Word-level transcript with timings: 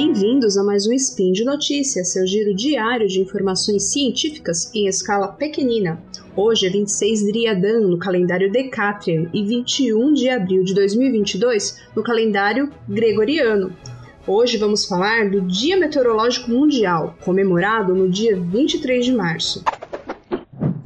Bem-vindos 0.00 0.56
a 0.56 0.62
mais 0.62 0.86
um 0.86 0.92
Spin 0.92 1.32
de 1.32 1.42
Notícias, 1.42 2.12
seu 2.12 2.24
giro 2.24 2.54
diário 2.54 3.08
de 3.08 3.20
informações 3.20 3.82
científicas 3.92 4.72
em 4.72 4.86
escala 4.86 5.26
pequenina. 5.26 6.00
Hoje 6.36 6.68
é 6.68 6.70
26 6.70 7.24
de 7.24 7.32
Riadan 7.32 7.80
no 7.80 7.98
calendário 7.98 8.48
Decatrian 8.48 9.28
e 9.34 9.44
21 9.44 10.12
de 10.12 10.28
abril 10.28 10.62
de 10.62 10.72
2022 10.72 11.80
no 11.96 12.04
calendário 12.04 12.72
Gregoriano. 12.88 13.76
Hoje 14.24 14.56
vamos 14.56 14.84
falar 14.84 15.30
do 15.30 15.40
Dia 15.40 15.76
Meteorológico 15.76 16.48
Mundial, 16.48 17.18
comemorado 17.24 17.92
no 17.92 18.08
dia 18.08 18.38
23 18.38 19.04
de 19.04 19.12
março. 19.12 19.64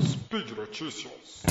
Speed 0.01 0.57
Notícias. 0.57 1.43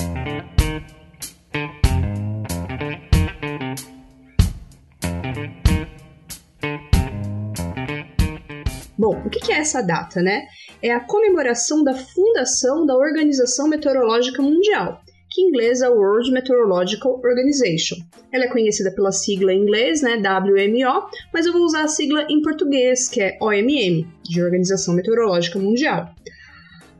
Bom, 9.01 9.19
o 9.25 9.31
que 9.31 9.51
é 9.51 9.55
essa 9.57 9.81
data, 9.81 10.21
né? 10.21 10.43
É 10.79 10.91
a 10.91 10.99
comemoração 10.99 11.83
da 11.83 11.95
fundação 11.95 12.85
da 12.85 12.95
Organização 12.95 13.67
Meteorológica 13.67 14.43
Mundial, 14.43 15.01
que 15.27 15.41
em 15.41 15.47
inglês 15.47 15.81
é 15.81 15.89
World 15.89 16.31
Meteorological 16.31 17.19
Organization. 17.25 17.95
Ela 18.31 18.45
é 18.45 18.47
conhecida 18.47 18.93
pela 18.93 19.11
sigla 19.11 19.51
em 19.51 19.63
inglês, 19.63 20.03
né, 20.03 20.17
WMO, 20.17 21.09
mas 21.33 21.47
eu 21.47 21.51
vou 21.51 21.63
usar 21.63 21.85
a 21.85 21.87
sigla 21.87 22.27
em 22.29 22.43
português, 22.43 23.07
que 23.07 23.19
é 23.19 23.39
OMM, 23.41 24.05
de 24.21 24.43
Organização 24.43 24.93
Meteorológica 24.93 25.57
Mundial. 25.57 26.13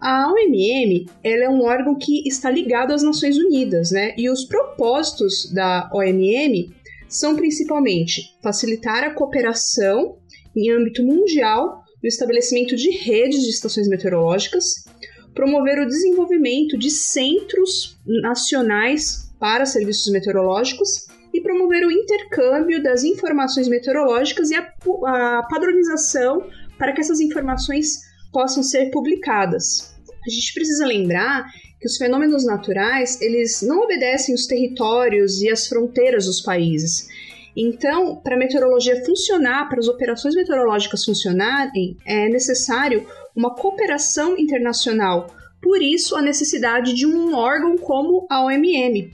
A 0.01 0.33
OMM 0.33 1.05
ela 1.23 1.43
é 1.43 1.49
um 1.51 1.61
órgão 1.61 1.95
que 1.99 2.27
está 2.27 2.49
ligado 2.49 2.93
às 2.93 3.03
Nações 3.03 3.37
Unidas, 3.37 3.91
né? 3.91 4.15
E 4.17 4.27
os 4.27 4.45
propósitos 4.45 5.53
da 5.53 5.87
OMM 5.93 6.73
são 7.07 7.35
principalmente 7.35 8.35
facilitar 8.41 9.03
a 9.03 9.13
cooperação 9.13 10.17
em 10.55 10.71
âmbito 10.71 11.03
mundial 11.03 11.80
no 12.01 12.07
estabelecimento 12.07 12.75
de 12.75 12.89
redes 12.89 13.43
de 13.43 13.49
estações 13.49 13.87
meteorológicas, 13.87 14.85
promover 15.33 15.79
o 15.79 15.87
desenvolvimento 15.87 16.77
de 16.77 16.89
centros 16.89 17.97
nacionais 18.05 19.31
para 19.39 19.65
serviços 19.65 20.11
meteorológicos 20.11 21.07
e 21.33 21.41
promover 21.41 21.85
o 21.85 21.91
intercâmbio 21.91 22.83
das 22.83 23.03
informações 23.03 23.67
meteorológicas 23.67 24.51
e 24.51 24.55
a, 24.55 24.61
a 25.05 25.47
padronização 25.49 26.49
para 26.77 26.93
que 26.93 27.01
essas 27.01 27.19
informações 27.19 28.01
possam 28.31 28.63
ser 28.63 28.91
publicadas. 28.91 29.95
A 30.25 30.29
gente 30.29 30.53
precisa 30.53 30.85
lembrar 30.85 31.45
que 31.79 31.87
os 31.87 31.97
fenômenos 31.97 32.45
naturais, 32.45 33.19
eles 33.21 33.61
não 33.61 33.83
obedecem 33.83 34.35
os 34.35 34.45
territórios 34.45 35.41
e 35.41 35.49
as 35.49 35.67
fronteiras 35.67 36.25
dos 36.25 36.41
países. 36.41 37.07
Então, 37.55 38.15
para 38.15 38.35
a 38.35 38.39
meteorologia 38.39 39.03
funcionar, 39.05 39.67
para 39.67 39.79
as 39.79 39.87
operações 39.87 40.35
meteorológicas 40.35 41.03
funcionarem, 41.03 41.97
é 42.05 42.29
necessário 42.29 43.05
uma 43.35 43.53
cooperação 43.55 44.37
internacional. 44.37 45.27
Por 45.61 45.81
isso, 45.81 46.15
a 46.15 46.21
necessidade 46.21 46.93
de 46.93 47.05
um 47.05 47.35
órgão 47.35 47.77
como 47.77 48.25
a 48.29 48.43
OMM. 48.43 49.11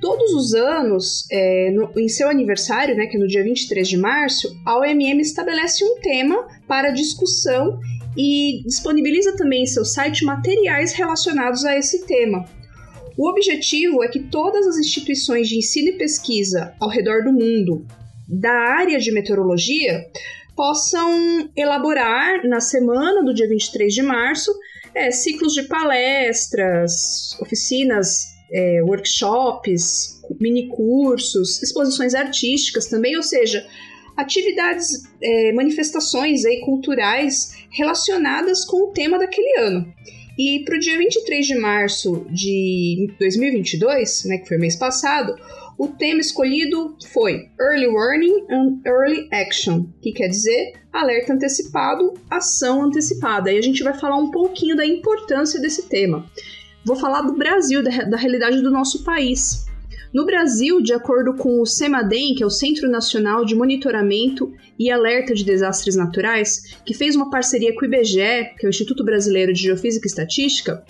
Todos 0.00 0.32
os 0.32 0.54
anos, 0.54 1.26
é, 1.30 1.72
no, 1.72 1.90
em 1.98 2.08
seu 2.08 2.28
aniversário, 2.28 2.94
né, 2.94 3.06
que 3.06 3.16
é 3.16 3.20
no 3.20 3.26
dia 3.26 3.42
23 3.42 3.88
de 3.88 3.96
março, 3.96 4.48
a 4.64 4.78
OMM 4.78 5.20
estabelece 5.20 5.84
um 5.84 5.96
tema 6.00 6.46
para 6.68 6.90
discussão 6.90 7.80
e 8.16 8.62
disponibiliza 8.64 9.36
também 9.36 9.62
em 9.62 9.66
seu 9.66 9.84
site 9.84 10.24
materiais 10.24 10.92
relacionados 10.92 11.64
a 11.64 11.76
esse 11.76 12.06
tema. 12.06 12.44
O 13.18 13.28
objetivo 13.28 14.04
é 14.04 14.08
que 14.08 14.20
todas 14.20 14.64
as 14.64 14.78
instituições 14.78 15.48
de 15.48 15.58
ensino 15.58 15.88
e 15.88 15.98
pesquisa 15.98 16.72
ao 16.78 16.88
redor 16.88 17.24
do 17.24 17.32
mundo 17.32 17.84
da 18.28 18.52
área 18.52 18.96
de 19.00 19.10
meteorologia 19.10 20.06
possam 20.54 21.50
elaborar 21.56 22.46
na 22.46 22.60
semana 22.60 23.24
do 23.24 23.34
dia 23.34 23.48
23 23.48 23.92
de 23.92 24.02
março 24.02 24.54
é, 24.94 25.10
ciclos 25.10 25.52
de 25.52 25.64
palestras, 25.64 27.36
oficinas, 27.40 28.28
é, 28.52 28.82
workshops, 28.84 30.22
mini 30.40 30.68
cursos, 30.68 31.60
exposições 31.60 32.14
artísticas 32.14 32.86
também, 32.86 33.16
ou 33.16 33.22
seja, 33.24 33.66
atividades, 34.16 35.02
é, 35.20 35.52
manifestações 35.52 36.44
aí, 36.44 36.60
culturais 36.60 37.66
relacionadas 37.70 38.64
com 38.64 38.84
o 38.84 38.92
tema 38.92 39.18
daquele 39.18 39.58
ano. 39.58 39.92
E 40.38 40.64
para 40.64 40.76
o 40.76 40.78
dia 40.78 40.96
23 40.96 41.46
de 41.46 41.58
março 41.58 42.24
de 42.30 43.12
2022, 43.18 44.24
né, 44.26 44.38
que 44.38 44.46
foi 44.46 44.56
mês 44.56 44.76
passado, 44.76 45.34
o 45.76 45.88
tema 45.88 46.20
escolhido 46.20 46.96
foi 47.08 47.48
Early 47.60 47.88
Warning 47.88 48.46
and 48.48 48.80
Early 48.86 49.28
Action, 49.32 49.86
que 50.00 50.12
quer 50.12 50.28
dizer 50.28 50.74
alerta 50.92 51.32
antecipado, 51.32 52.14
ação 52.30 52.84
antecipada. 52.84 53.52
E 53.52 53.58
a 53.58 53.62
gente 53.62 53.82
vai 53.82 53.94
falar 53.94 54.16
um 54.16 54.30
pouquinho 54.30 54.76
da 54.76 54.86
importância 54.86 55.60
desse 55.60 55.88
tema. 55.88 56.24
Vou 56.84 56.96
falar 56.96 57.22
do 57.22 57.34
Brasil, 57.34 57.82
da, 57.82 57.90
da 58.04 58.16
realidade 58.16 58.62
do 58.62 58.70
nosso 58.70 59.04
país. 59.04 59.67
No 60.12 60.24
Brasil, 60.24 60.80
de 60.80 60.92
acordo 60.92 61.34
com 61.34 61.60
o 61.60 61.66
CEMADEM, 61.66 62.34
que 62.34 62.42
é 62.42 62.46
o 62.46 62.50
Centro 62.50 62.88
Nacional 62.90 63.44
de 63.44 63.54
Monitoramento 63.54 64.52
e 64.78 64.90
Alerta 64.90 65.34
de 65.34 65.44
Desastres 65.44 65.96
Naturais, 65.96 66.76
que 66.84 66.94
fez 66.94 67.14
uma 67.14 67.30
parceria 67.30 67.74
com 67.74 67.82
o 67.82 67.84
IBGE, 67.84 68.54
que 68.58 68.64
é 68.64 68.66
o 68.66 68.70
Instituto 68.70 69.04
Brasileiro 69.04 69.52
de 69.52 69.62
Geofísica 69.62 70.06
e 70.06 70.08
Estatística, 70.08 70.84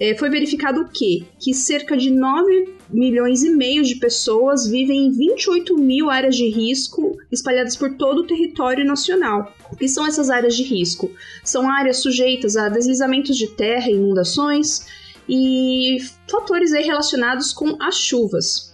é, 0.00 0.16
foi 0.16 0.30
verificado 0.30 0.80
o 0.80 0.88
quê? 0.88 1.24
Que 1.38 1.52
cerca 1.52 1.96
de 1.96 2.10
9 2.10 2.74
milhões 2.90 3.42
e 3.42 3.50
meio 3.50 3.82
de 3.82 3.96
pessoas 3.96 4.66
vivem 4.66 5.06
em 5.06 5.12
28 5.12 5.76
mil 5.76 6.10
áreas 6.10 6.34
de 6.34 6.48
risco 6.48 7.16
espalhadas 7.30 7.76
por 7.76 7.96
todo 7.96 8.22
o 8.22 8.26
território 8.26 8.84
nacional. 8.84 9.54
O 9.70 9.76
que 9.76 9.88
são 9.88 10.06
essas 10.06 10.28
áreas 10.28 10.56
de 10.56 10.62
risco? 10.62 11.10
São 11.44 11.70
áreas 11.70 11.98
sujeitas 11.98 12.56
a 12.56 12.68
deslizamentos 12.68 13.36
de 13.36 13.48
terra 13.48 13.90
inundações, 13.90 14.86
e 15.28 15.98
fatores 16.30 16.72
aí 16.72 16.84
relacionados 16.84 17.52
com 17.52 17.76
as 17.80 17.96
chuvas. 17.96 18.72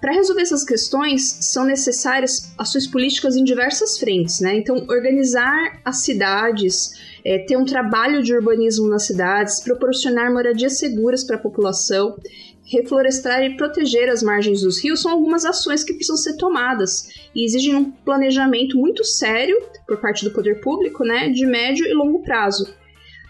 Para 0.00 0.12
resolver 0.12 0.42
essas 0.42 0.62
questões, 0.62 1.22
são 1.40 1.64
necessárias 1.64 2.52
ações 2.58 2.86
políticas 2.86 3.34
em 3.34 3.42
diversas 3.42 3.98
frentes, 3.98 4.40
né? 4.40 4.56
Então, 4.56 4.86
organizar 4.88 5.80
as 5.84 6.02
cidades, 6.02 6.92
é, 7.24 7.38
ter 7.38 7.56
um 7.56 7.64
trabalho 7.64 8.22
de 8.22 8.34
urbanismo 8.34 8.88
nas 8.88 9.04
cidades, 9.04 9.60
proporcionar 9.60 10.32
moradias 10.32 10.78
seguras 10.78 11.24
para 11.24 11.36
a 11.36 11.40
população, 11.40 12.16
reflorestar 12.66 13.42
e 13.42 13.56
proteger 13.56 14.08
as 14.08 14.22
margens 14.22 14.60
dos 14.60 14.82
rios 14.82 15.00
são 15.00 15.12
algumas 15.12 15.44
ações 15.44 15.82
que 15.82 15.94
precisam 15.94 16.16
ser 16.16 16.36
tomadas 16.36 17.08
e 17.34 17.44
exigem 17.44 17.74
um 17.74 17.90
planejamento 17.90 18.76
muito 18.76 19.04
sério 19.04 19.56
por 19.86 20.00
parte 20.00 20.24
do 20.24 20.32
poder 20.32 20.60
público, 20.60 21.04
né, 21.04 21.30
de 21.30 21.46
médio 21.46 21.86
e 21.86 21.94
longo 21.94 22.22
prazo. 22.22 22.66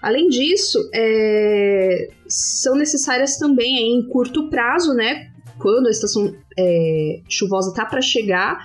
Além 0.07 0.29
disso, 0.29 0.89
é, 0.95 2.11
são 2.29 2.77
necessárias 2.77 3.39
também 3.39 3.93
em 3.93 4.09
curto 4.09 4.49
prazo, 4.49 4.95
né? 4.95 5.33
Quando 5.59 5.89
a 5.89 5.91
estação 5.91 6.33
é, 6.57 7.23
chuvosa 7.29 7.71
está 7.71 7.85
para 7.85 8.01
chegar, 8.01 8.65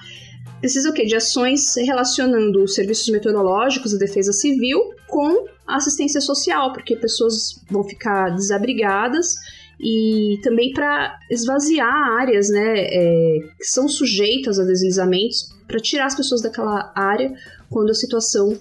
precisa 0.59 0.91
o 0.91 0.94
quê? 0.94 1.03
De 1.03 1.16
ações 1.16 1.75
relacionando 1.78 2.63
os 2.63 2.75
serviços 2.75 3.09
meteorológicos 3.09 3.91
e 3.91 3.97
defesa 3.97 4.31
civil 4.31 4.94
com 5.07 5.47
a 5.66 5.78
assistência 5.78 6.22
social, 6.22 6.74
porque 6.74 6.96
pessoas 6.96 7.59
vão 7.72 7.84
ficar 7.84 8.29
desabrigadas 8.35 9.34
e 9.79 10.38
também 10.44 10.72
para 10.73 11.18
esvaziar 11.28 12.19
áreas 12.19 12.50
né, 12.50 12.84
é, 12.85 13.40
que 13.58 13.66
são 13.66 13.88
sujeitas 13.88 14.59
a 14.59 14.63
deslizamentos, 14.63 15.52
para 15.68 15.79
tirar 15.79 16.06
as 16.06 16.16
pessoas 16.16 16.44
daquela 16.44 16.91
área 16.96 17.34
quando 17.68 17.90
a 17.90 17.96
situação 17.96 18.56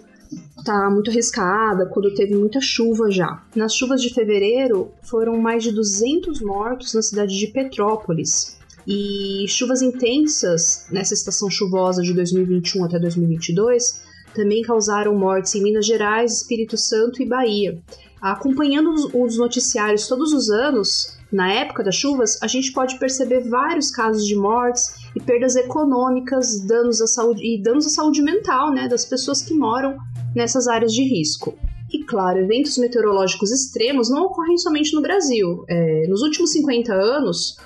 tá 0.65 0.91
muito 0.91 1.11
arriscada, 1.11 1.87
quando 1.87 2.15
teve 2.15 2.35
muita 2.35 2.61
chuva 2.61 3.11
já. 3.11 3.43
Nas 3.55 3.75
chuvas 3.75 4.01
de 4.03 4.13
fevereiro, 4.13 4.93
foram 5.03 5.39
mais 5.39 5.63
de 5.63 5.73
200 5.73 6.41
mortos 6.41 6.95
na 6.95 7.03
cidade 7.03 7.39
de 7.39 7.47
Petrópolis. 7.49 8.59
E 8.87 9.45
chuvas 9.49 9.83
intensas 9.83 10.87
nessa 10.91 11.15
estação 11.15 11.51
chuvosa 11.51 12.03
de 12.03 12.13
2021 12.15 12.85
até 12.85 12.99
2022 12.99 14.11
também 14.35 14.63
causaram 14.63 15.15
mortes 15.15 15.55
em 15.55 15.63
Minas 15.63 15.87
Gerais, 15.87 16.33
Espírito 16.33 16.77
Santo 16.77 17.23
e 17.23 17.27
Bahia. 17.27 17.79
Acompanhando 18.21 18.93
os 19.15 19.39
noticiários 19.39 20.07
todos 20.07 20.33
os 20.33 20.51
anos, 20.51 21.17
na 21.33 21.51
época 21.53 21.83
das 21.83 21.95
chuvas, 21.95 22.39
a 22.43 22.47
gente 22.47 22.73
pode 22.73 22.99
perceber 22.99 23.49
vários 23.49 23.91
casos 23.91 24.27
de 24.27 24.35
mortes 24.35 24.95
e 25.17 25.21
perdas 25.21 25.57
econômicas, 25.57 26.61
danos 26.67 27.01
à 27.01 27.07
saúde 27.07 27.43
e 27.43 27.63
danos 27.63 27.87
à 27.87 27.89
saúde 27.89 28.21
mental, 28.21 28.73
né, 28.73 28.89
das 28.89 29.05
pessoas 29.05 29.41
que 29.41 29.55
moram 29.55 29.97
nessas 30.35 30.67
áreas 30.67 30.93
de 30.93 31.03
risco. 31.03 31.57
E 31.93 32.05
claro, 32.05 32.39
eventos 32.39 32.79
meteorológicos 32.79 33.51
extremos 33.51 34.09
não 34.09 34.27
ocorrem 34.27 34.57
somente 34.57 34.95
no 34.95 35.03
Brasil. 35.03 35.65
É, 35.69 36.07
nos 36.09 36.23
últimos 36.23 36.53
50 36.53 36.93
anos, 36.93 37.57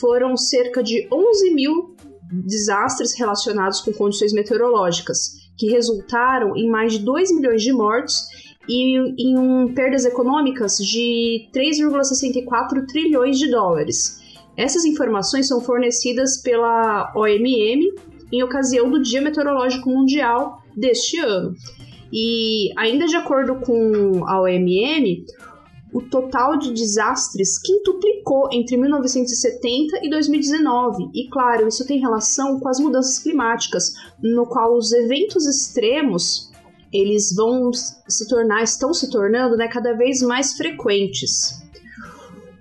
foram 0.00 0.36
cerca 0.36 0.82
de 0.82 1.08
11 1.12 1.50
mil 1.54 1.96
desastres 2.32 3.14
relacionados 3.18 3.80
com 3.80 3.92
condições 3.92 4.32
meteorológicas, 4.32 5.32
que 5.58 5.70
resultaram 5.70 6.56
em 6.56 6.68
mais 6.70 6.94
de 6.94 7.00
2 7.00 7.34
milhões 7.34 7.62
de 7.62 7.72
mortos 7.72 8.26
e 8.68 8.96
em 8.96 9.38
um, 9.38 9.74
perdas 9.74 10.04
econômicas 10.04 10.78
de 10.78 11.48
3,64 11.54 12.86
trilhões 12.86 13.38
de 13.38 13.50
dólares. 13.50 14.20
Essas 14.56 14.84
informações 14.84 15.48
são 15.48 15.60
fornecidas 15.60 16.40
pela 16.42 17.12
OMM 17.14 17.94
em 18.32 18.42
ocasião 18.42 18.90
do 18.90 19.02
Dia 19.02 19.20
Meteorológico 19.20 19.90
Mundial 19.90 20.62
deste 20.76 21.18
ano. 21.18 21.54
E 22.12 22.70
ainda 22.76 23.06
de 23.06 23.16
acordo 23.16 23.56
com 23.56 24.24
a 24.26 24.42
OMM, 24.42 25.24
o 25.92 26.02
total 26.02 26.58
de 26.58 26.72
desastres 26.72 27.58
quintuplicou 27.58 28.48
entre 28.52 28.76
1970 28.76 30.00
e 30.02 30.10
2019. 30.10 31.10
E 31.14 31.28
claro, 31.28 31.68
isso 31.68 31.86
tem 31.86 31.98
relação 31.98 32.60
com 32.60 32.68
as 32.68 32.78
mudanças 32.78 33.18
climáticas, 33.18 33.94
no 34.22 34.46
qual 34.46 34.76
os 34.76 34.92
eventos 34.92 35.46
extremos 35.46 36.52
eles 36.92 37.34
vão 37.34 37.72
se 37.72 38.28
tornar, 38.28 38.62
estão 38.62 38.92
se 38.92 39.10
tornando 39.10 39.56
né, 39.56 39.66
cada 39.66 39.94
vez 39.94 40.20
mais 40.20 40.52
frequentes. 40.54 41.62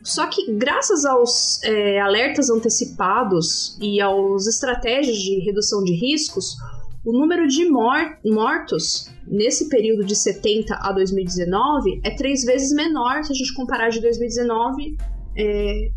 Só 0.04 0.26
que 0.28 0.54
graças 0.54 1.06
aos 1.06 1.62
é, 1.64 2.00
alertas 2.00 2.50
antecipados 2.50 3.78
e 3.80 4.02
aos 4.02 4.48
estratégias 4.48 5.18
de 5.18 5.40
redução 5.42 5.84
de 5.84 5.94
riscos, 5.94 6.56
o 7.04 7.12
número 7.12 7.48
de 7.48 7.66
mor 7.70 8.18
mortos 8.24 9.10
nesse 9.28 9.70
período 9.70 10.06
de 10.06 10.16
70 10.16 10.76
a 10.76 10.92
2019 10.92 12.02
é 12.04 12.12
três 12.12 12.44
vezes 12.44 12.74
menor 12.74 13.24
se 13.24 13.32
a 13.32 13.36
gente 13.36 13.54
comparar 13.54 13.90
de 13.90 14.02
2019 14.02 14.98
é, 15.38 15.90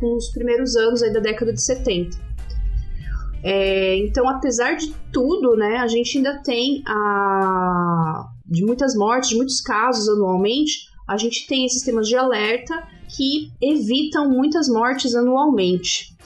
com 0.00 0.16
os 0.16 0.30
primeiros 0.30 0.74
anos 0.76 1.00
da 1.00 1.20
década 1.20 1.52
de 1.52 1.62
70. 1.62 2.30
É, 3.42 3.96
então, 3.98 4.28
apesar 4.28 4.74
de 4.74 4.92
tudo, 5.12 5.56
né, 5.56 5.76
a 5.76 5.86
gente 5.86 6.18
ainda 6.18 6.42
tem 6.42 6.82
a 6.86 8.28
de 8.46 8.64
muitas 8.64 8.96
mortes, 8.96 9.30
de 9.30 9.36
muitos 9.36 9.60
casos 9.60 10.08
anualmente, 10.08 10.90
a 11.06 11.16
gente 11.16 11.46
tem 11.46 11.68
sistemas 11.68 12.08
de 12.08 12.16
alerta 12.16 12.74
que 13.08 13.52
evitam 13.62 14.28
muitas 14.28 14.68
mortes 14.68 15.14
anualmente. 15.14 16.16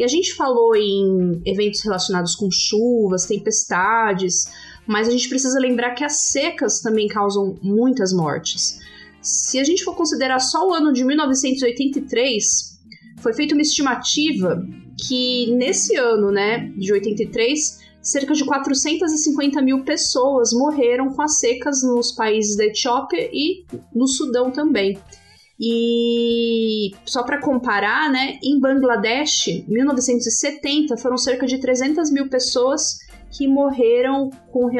E 0.00 0.02
a 0.02 0.08
gente 0.08 0.32
falou 0.34 0.74
em 0.74 1.42
eventos 1.44 1.82
relacionados 1.82 2.34
com 2.34 2.50
chuvas, 2.50 3.26
tempestades, 3.26 4.46
mas 4.86 5.06
a 5.06 5.10
gente 5.10 5.28
precisa 5.28 5.60
lembrar 5.60 5.90
que 5.90 6.02
as 6.02 6.22
secas 6.22 6.80
também 6.80 7.06
causam 7.06 7.58
muitas 7.60 8.10
mortes. 8.10 8.80
Se 9.20 9.58
a 9.58 9.62
gente 9.62 9.84
for 9.84 9.94
considerar 9.94 10.38
só 10.38 10.66
o 10.66 10.72
ano 10.72 10.90
de 10.90 11.04
1983, 11.04 12.78
foi 13.18 13.34
feita 13.34 13.54
uma 13.54 13.60
estimativa 13.60 14.66
que 15.06 15.52
nesse 15.52 15.94
ano, 15.96 16.32
né, 16.32 16.72
de 16.78 16.94
83, 16.94 17.80
cerca 18.00 18.32
de 18.32 18.42
450 18.42 19.60
mil 19.60 19.84
pessoas 19.84 20.54
morreram 20.54 21.12
com 21.12 21.20
as 21.20 21.38
secas 21.38 21.82
nos 21.82 22.10
países 22.10 22.56
da 22.56 22.64
Etiópia 22.64 23.28
e 23.30 23.66
no 23.94 24.08
Sudão 24.08 24.50
também. 24.50 24.98
E 25.60 26.92
só 27.04 27.22
para 27.22 27.38
comparar, 27.38 28.10
né, 28.10 28.38
em 28.42 28.58
Bangladesh, 28.58 29.62
1970, 29.68 30.96
foram 30.96 31.18
cerca 31.18 31.46
de 31.46 31.58
300 31.58 32.10
mil 32.10 32.30
pessoas 32.30 32.98
que 33.30 33.46
morreram 33.46 34.30
com, 34.50 34.70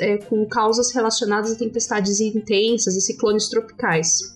é, 0.00 0.18
com 0.18 0.46
causas 0.46 0.92
relacionadas 0.94 1.52
a 1.52 1.56
tempestades 1.56 2.20
intensas 2.20 2.96
e 2.96 3.02
ciclones 3.02 3.48
tropicais. 3.50 4.34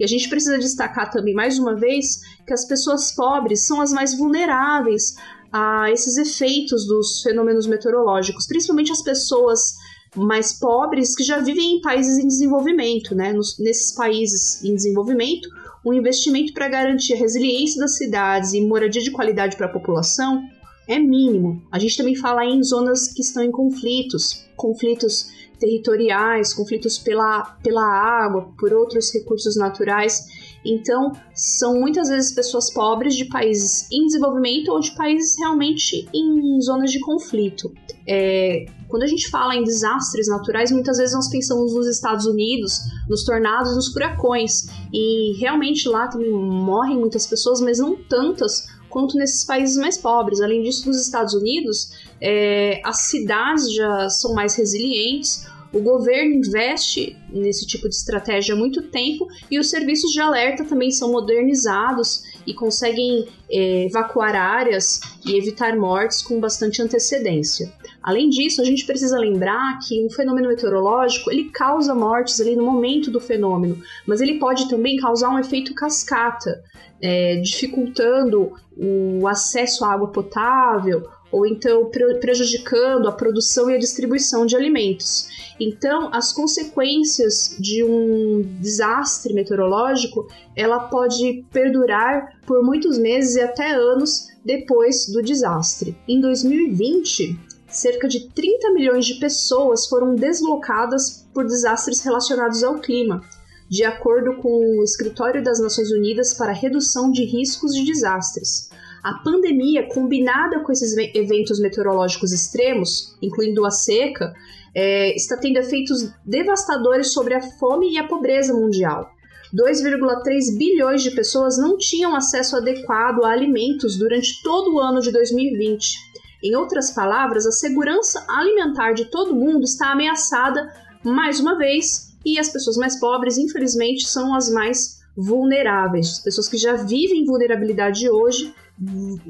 E 0.00 0.04
a 0.04 0.06
gente 0.06 0.28
precisa 0.28 0.58
destacar 0.58 1.10
também, 1.10 1.34
mais 1.34 1.58
uma 1.58 1.76
vez, 1.76 2.20
que 2.44 2.52
as 2.52 2.66
pessoas 2.66 3.12
pobres 3.12 3.66
são 3.66 3.80
as 3.80 3.92
mais 3.92 4.16
vulneráveis 4.16 5.14
a 5.52 5.90
esses 5.92 6.16
efeitos 6.16 6.86
dos 6.86 7.22
fenômenos 7.22 7.66
meteorológicos, 7.66 8.46
principalmente 8.46 8.90
as 8.90 9.02
pessoas 9.02 9.74
mais 10.16 10.52
pobres 10.52 11.14
que 11.14 11.22
já 11.22 11.38
vivem 11.38 11.76
em 11.76 11.80
países 11.80 12.18
em 12.18 12.26
desenvolvimento, 12.26 13.14
né? 13.14 13.32
Nos, 13.32 13.58
nesses 13.58 13.94
países 13.94 14.62
em 14.64 14.74
desenvolvimento, 14.74 15.48
o 15.84 15.94
investimento 15.94 16.52
para 16.52 16.68
garantir 16.68 17.14
a 17.14 17.16
resiliência 17.16 17.80
das 17.80 17.96
cidades 17.96 18.52
e 18.52 18.60
moradia 18.60 19.02
de 19.02 19.10
qualidade 19.10 19.56
para 19.56 19.66
a 19.66 19.72
população 19.72 20.42
é 20.86 20.98
mínimo. 20.98 21.62
A 21.70 21.78
gente 21.78 21.96
também 21.96 22.16
fala 22.16 22.44
em 22.44 22.62
zonas 22.62 23.12
que 23.12 23.22
estão 23.22 23.42
em 23.42 23.50
conflitos, 23.50 24.44
conflitos 24.56 25.30
territoriais, 25.58 26.52
conflitos 26.52 26.98
pela, 26.98 27.42
pela 27.62 27.84
água, 27.84 28.52
por 28.58 28.72
outros 28.72 29.12
recursos 29.12 29.56
naturais. 29.56 30.26
Então, 30.64 31.12
são 31.34 31.78
muitas 31.78 32.08
vezes 32.08 32.32
pessoas 32.32 32.72
pobres 32.72 33.14
de 33.14 33.26
países 33.26 33.86
em 33.92 34.06
desenvolvimento 34.06 34.72
ou 34.72 34.80
de 34.80 34.90
países 34.92 35.38
realmente 35.38 36.08
em 36.12 36.60
zonas 36.60 36.90
de 36.90 36.98
conflito. 37.00 37.72
É, 38.06 38.66
quando 38.90 39.04
a 39.04 39.06
gente 39.06 39.30
fala 39.30 39.54
em 39.54 39.62
desastres 39.62 40.26
naturais, 40.28 40.72
muitas 40.72 40.98
vezes 40.98 41.14
nós 41.14 41.30
pensamos 41.30 41.72
nos 41.74 41.86
Estados 41.86 42.26
Unidos, 42.26 42.80
nos 43.08 43.24
tornados, 43.24 43.74
nos 43.74 43.92
furacões. 43.92 44.66
E 44.92 45.38
realmente 45.38 45.88
lá 45.88 46.08
também 46.08 46.30
morrem 46.30 46.98
muitas 46.98 47.26
pessoas, 47.26 47.60
mas 47.60 47.78
não 47.78 47.96
tantas 47.96 48.66
quanto 48.90 49.16
nesses 49.16 49.44
países 49.44 49.76
mais 49.76 49.96
pobres. 49.96 50.40
Além 50.40 50.62
disso, 50.62 50.88
nos 50.88 51.00
Estados 51.00 51.32
Unidos, 51.32 51.92
é, 52.20 52.82
as 52.84 53.08
cidades 53.08 53.72
já 53.72 54.10
são 54.10 54.34
mais 54.34 54.56
resilientes, 54.56 55.46
o 55.72 55.80
governo 55.80 56.34
investe 56.34 57.16
nesse 57.28 57.66
tipo 57.66 57.88
de 57.88 57.94
estratégia 57.94 58.54
há 58.54 58.58
muito 58.58 58.82
tempo 58.82 59.26
e 59.50 59.58
os 59.58 59.70
serviços 59.70 60.10
de 60.10 60.20
alerta 60.20 60.64
também 60.64 60.90
são 60.90 61.12
modernizados 61.12 62.24
e 62.46 62.52
conseguem 62.52 63.28
é, 63.48 63.84
evacuar 63.84 64.34
áreas 64.34 65.00
e 65.24 65.36
evitar 65.36 65.76
mortes 65.76 66.22
com 66.22 66.40
bastante 66.40 66.82
antecedência. 66.82 67.72
Além 68.02 68.28
disso, 68.30 68.60
a 68.60 68.64
gente 68.64 68.84
precisa 68.84 69.18
lembrar 69.18 69.78
que 69.86 70.04
um 70.04 70.10
fenômeno 70.10 70.48
meteorológico 70.48 71.30
ele 71.30 71.50
causa 71.50 71.94
mortes 71.94 72.40
ali 72.40 72.56
no 72.56 72.64
momento 72.64 73.10
do 73.10 73.20
fenômeno, 73.20 73.80
mas 74.06 74.20
ele 74.20 74.38
pode 74.38 74.68
também 74.68 74.96
causar 74.96 75.30
um 75.30 75.38
efeito 75.38 75.74
cascata, 75.74 76.64
é, 77.00 77.36
dificultando 77.36 78.52
o 78.76 79.28
acesso 79.28 79.84
à 79.84 79.92
água 79.92 80.08
potável 80.08 81.08
ou 81.32 81.46
então 81.46 81.90
prejudicando 82.20 83.08
a 83.08 83.12
produção 83.12 83.70
e 83.70 83.74
a 83.74 83.78
distribuição 83.78 84.44
de 84.44 84.56
alimentos. 84.56 85.28
Então, 85.58 86.08
as 86.12 86.32
consequências 86.32 87.56
de 87.58 87.84
um 87.84 88.42
desastre 88.60 89.34
meteorológico, 89.34 90.26
ela 90.56 90.88
pode 90.88 91.44
perdurar 91.52 92.40
por 92.46 92.62
muitos 92.62 92.98
meses 92.98 93.36
e 93.36 93.40
até 93.40 93.72
anos 93.72 94.28
depois 94.44 95.06
do 95.06 95.22
desastre. 95.22 95.96
Em 96.08 96.20
2020, 96.20 97.38
cerca 97.68 98.08
de 98.08 98.28
30 98.28 98.72
milhões 98.72 99.06
de 99.06 99.14
pessoas 99.14 99.86
foram 99.86 100.14
deslocadas 100.14 101.26
por 101.32 101.44
desastres 101.44 102.00
relacionados 102.00 102.64
ao 102.64 102.78
clima, 102.80 103.22
de 103.68 103.84
acordo 103.84 104.34
com 104.36 104.80
o 104.80 104.82
Escritório 104.82 105.44
das 105.44 105.60
Nações 105.60 105.92
Unidas 105.92 106.34
para 106.34 106.50
a 106.50 106.54
Redução 106.54 107.10
de 107.12 107.24
Riscos 107.24 107.72
de 107.72 107.84
Desastres. 107.84 108.68
A 109.02 109.14
pandemia, 109.14 109.88
combinada 109.88 110.60
com 110.60 110.72
esses 110.72 110.96
eventos 111.14 111.58
meteorológicos 111.60 112.32
extremos, 112.32 113.16
incluindo 113.22 113.64
a 113.64 113.70
seca, 113.70 114.32
é, 114.74 115.14
está 115.16 115.36
tendo 115.36 115.58
efeitos 115.58 116.12
devastadores 116.24 117.12
sobre 117.12 117.34
a 117.34 117.40
fome 117.40 117.92
e 117.92 117.98
a 117.98 118.06
pobreza 118.06 118.52
mundial. 118.52 119.10
2,3 119.54 120.56
bilhões 120.56 121.02
de 121.02 121.10
pessoas 121.10 121.58
não 121.58 121.76
tinham 121.76 122.14
acesso 122.14 122.56
adequado 122.56 123.24
a 123.24 123.30
alimentos 123.30 123.98
durante 123.98 124.42
todo 124.42 124.74
o 124.74 124.78
ano 124.78 125.00
de 125.00 125.10
2020. 125.10 125.98
Em 126.42 126.54
outras 126.54 126.92
palavras, 126.92 127.46
a 127.46 127.52
segurança 127.52 128.24
alimentar 128.28 128.92
de 128.92 129.06
todo 129.06 129.34
mundo 129.34 129.64
está 129.64 129.92
ameaçada 129.92 130.72
mais 131.04 131.40
uma 131.40 131.56
vez, 131.56 132.10
e 132.24 132.38
as 132.38 132.50
pessoas 132.50 132.76
mais 132.76 132.98
pobres, 133.00 133.38
infelizmente, 133.38 134.06
são 134.06 134.34
as 134.34 134.50
mais 134.50 135.00
vulneráveis. 135.16 136.12
As 136.12 136.20
pessoas 136.20 136.48
que 136.48 136.56
já 136.56 136.74
vivem 136.74 137.24
vulnerabilidade 137.24 138.08
hoje 138.08 138.54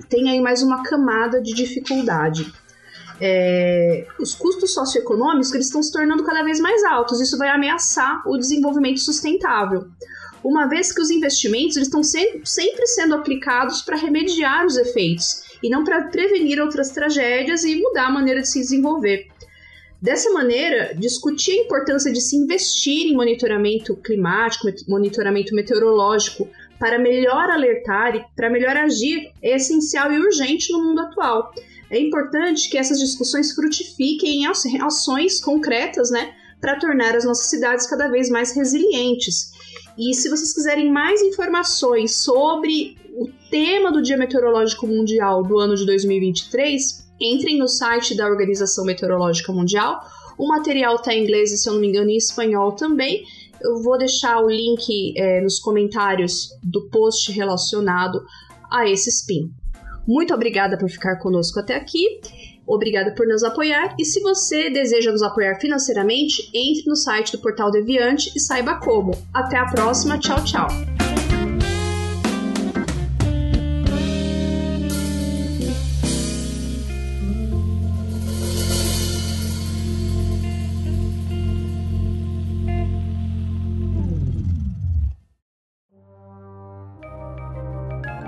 têm 0.08 0.30
aí 0.30 0.40
mais 0.40 0.62
uma 0.62 0.82
camada 0.82 1.40
de 1.40 1.52
dificuldade. 1.52 2.52
É, 3.20 4.06
os 4.18 4.34
custos 4.34 4.72
socioeconômicos 4.72 5.52
eles 5.52 5.66
estão 5.66 5.82
se 5.82 5.92
tornando 5.92 6.24
cada 6.24 6.42
vez 6.42 6.58
mais 6.60 6.82
altos. 6.84 7.20
Isso 7.20 7.36
vai 7.36 7.48
ameaçar 7.48 8.22
o 8.26 8.36
desenvolvimento 8.38 9.00
sustentável, 9.00 9.88
uma 10.42 10.66
vez 10.66 10.92
que 10.92 11.02
os 11.02 11.10
investimentos 11.10 11.76
eles 11.76 11.88
estão 11.88 12.02
sempre 12.02 12.86
sendo 12.86 13.14
aplicados 13.14 13.82
para 13.82 13.96
remediar 13.96 14.64
os 14.64 14.76
efeitos 14.76 15.42
e 15.62 15.68
não 15.68 15.84
para 15.84 16.04
prevenir 16.04 16.60
outras 16.60 16.90
tragédias 16.90 17.64
e 17.64 17.76
mudar 17.76 18.06
a 18.06 18.10
maneira 18.10 18.40
de 18.40 18.48
se 18.48 18.60
desenvolver. 18.60 19.28
Dessa 20.00 20.30
maneira, 20.30 20.94
discutir 20.94 21.52
a 21.52 21.64
importância 21.64 22.10
de 22.10 22.22
se 22.22 22.34
investir 22.34 23.06
em 23.06 23.14
monitoramento 23.14 23.94
climático, 23.96 24.66
monitoramento 24.88 25.54
meteorológico, 25.54 26.48
para 26.80 26.98
melhor 26.98 27.50
alertar 27.50 28.16
e 28.16 28.24
para 28.34 28.48
melhor 28.48 28.74
agir 28.74 29.30
é 29.42 29.54
essencial 29.54 30.10
e 30.10 30.18
urgente 30.18 30.72
no 30.72 30.82
mundo 30.82 31.02
atual. 31.02 31.52
É 31.90 32.00
importante 32.00 32.70
que 32.70 32.78
essas 32.78 32.98
discussões 32.98 33.52
frutifiquem 33.52 34.44
em 34.44 34.46
ações 34.82 35.40
concretas, 35.40 36.10
né, 36.10 36.32
para 36.58 36.78
tornar 36.78 37.14
as 37.14 37.24
nossas 37.24 37.46
cidades 37.46 37.86
cada 37.86 38.08
vez 38.08 38.30
mais 38.30 38.56
resilientes. 38.56 39.52
E 39.98 40.14
se 40.14 40.30
vocês 40.30 40.54
quiserem 40.54 40.90
mais 40.90 41.20
informações 41.20 42.16
sobre 42.16 42.96
o 43.14 43.28
tema 43.50 43.92
do 43.92 44.00
Dia 44.00 44.16
Meteorológico 44.16 44.86
Mundial 44.86 45.42
do 45.42 45.58
ano 45.58 45.74
de 45.74 45.84
2023, 45.84 47.10
entrem 47.20 47.58
no 47.58 47.68
site 47.68 48.16
da 48.16 48.26
Organização 48.26 48.84
Meteorológica 48.86 49.52
Mundial. 49.52 50.00
O 50.40 50.48
material 50.48 50.94
está 50.94 51.12
em 51.12 51.22
inglês 51.22 51.52
e, 51.52 51.58
se 51.58 51.68
eu 51.68 51.74
não 51.74 51.80
me 51.82 51.88
engano, 51.88 52.08
em 52.08 52.16
espanhol 52.16 52.72
também. 52.72 53.24
Eu 53.60 53.82
vou 53.82 53.98
deixar 53.98 54.42
o 54.42 54.48
link 54.48 55.12
é, 55.14 55.38
nos 55.42 55.58
comentários 55.58 56.48
do 56.62 56.88
post 56.88 57.30
relacionado 57.30 58.24
a 58.70 58.88
esse 58.88 59.10
spin. 59.10 59.52
Muito 60.08 60.32
obrigada 60.32 60.78
por 60.78 60.88
ficar 60.88 61.16
conosco 61.16 61.60
até 61.60 61.76
aqui. 61.76 62.22
Obrigada 62.66 63.10
por 63.14 63.26
nos 63.26 63.42
apoiar 63.42 63.94
e 63.98 64.04
se 64.06 64.20
você 64.22 64.70
deseja 64.70 65.12
nos 65.12 65.22
apoiar 65.22 65.56
financeiramente, 65.56 66.48
entre 66.54 66.84
no 66.86 66.96
site 66.96 67.32
do 67.32 67.38
Portal 67.38 67.70
Deviante 67.70 68.32
e 68.34 68.40
saiba 68.40 68.76
como. 68.76 69.12
Até 69.34 69.58
a 69.58 69.66
próxima, 69.66 70.18
tchau, 70.18 70.42
tchau. 70.42 70.68